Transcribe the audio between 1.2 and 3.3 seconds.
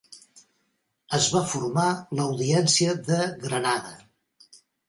va formar l'Audiència de